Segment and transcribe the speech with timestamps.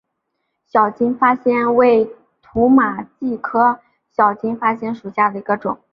[0.65, 2.09] 小金发藓为
[2.41, 5.77] 土马鬃科小金发藓属下的一个种。